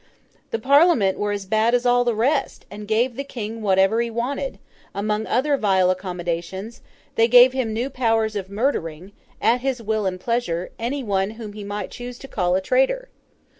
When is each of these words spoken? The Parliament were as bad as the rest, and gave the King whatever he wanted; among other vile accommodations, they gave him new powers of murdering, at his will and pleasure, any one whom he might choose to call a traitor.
The 0.49 0.57
Parliament 0.57 1.19
were 1.19 1.31
as 1.31 1.45
bad 1.45 1.75
as 1.75 1.83
the 1.83 2.15
rest, 2.15 2.65
and 2.71 2.87
gave 2.87 3.15
the 3.15 3.23
King 3.23 3.61
whatever 3.61 4.01
he 4.01 4.09
wanted; 4.09 4.57
among 4.95 5.27
other 5.27 5.57
vile 5.57 5.91
accommodations, 5.91 6.81
they 7.13 7.27
gave 7.27 7.53
him 7.53 7.71
new 7.71 7.87
powers 7.91 8.35
of 8.35 8.49
murdering, 8.49 9.11
at 9.39 9.61
his 9.61 9.79
will 9.79 10.07
and 10.07 10.19
pleasure, 10.19 10.71
any 10.79 11.03
one 11.03 11.29
whom 11.37 11.53
he 11.53 11.63
might 11.63 11.91
choose 11.91 12.17
to 12.17 12.27
call 12.27 12.55
a 12.55 12.61
traitor. 12.61 13.09